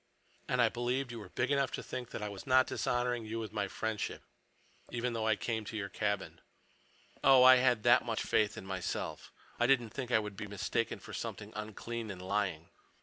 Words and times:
And 0.47 0.63
I 0.63 0.67
believed 0.69 1.11
you 1.11 1.19
were 1.19 1.29
big 1.29 1.51
enough 1.51 1.71
to 1.73 1.83
think 1.83 2.09
that 2.09 2.23
I 2.23 2.27
was 2.29 2.47
not 2.47 2.65
dishonoring 2.65 3.23
you 3.23 3.37
with 3.37 3.53
my—friendship, 3.53 4.23
even 4.89 5.13
though 5.13 5.27
I 5.27 5.35
came 5.35 5.63
to 5.65 5.77
your 5.77 5.89
cabin. 5.89 6.41
Oh, 7.23 7.43
I 7.43 7.57
had 7.57 7.83
that 7.83 8.03
much 8.03 8.23
faith 8.23 8.57
in 8.57 8.65
myself—I 8.65 9.67
didn't 9.67 9.89
think 9.91 10.09
I 10.09 10.17
would 10.17 10.35
be 10.35 10.47
mistaken 10.47 10.97
for 10.97 11.13
something 11.13 11.53
unclean 11.55 12.09
and 12.09 12.19
lying!" 12.19 12.69